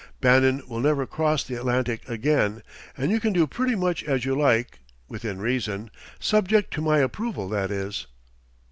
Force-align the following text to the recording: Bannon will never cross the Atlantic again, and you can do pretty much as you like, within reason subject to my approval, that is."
Bannon 0.19 0.63
will 0.67 0.79
never 0.79 1.05
cross 1.05 1.43
the 1.43 1.53
Atlantic 1.53 2.09
again, 2.09 2.63
and 2.97 3.11
you 3.11 3.19
can 3.19 3.33
do 3.33 3.45
pretty 3.45 3.75
much 3.75 4.03
as 4.03 4.25
you 4.25 4.33
like, 4.33 4.79
within 5.07 5.37
reason 5.37 5.91
subject 6.19 6.73
to 6.73 6.81
my 6.81 6.97
approval, 6.97 7.47
that 7.49 7.69
is." 7.69 8.07